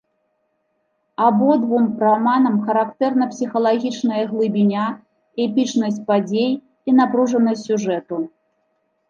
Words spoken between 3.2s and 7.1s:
псіхалагічная глыбіня, эпічнасць падзей, і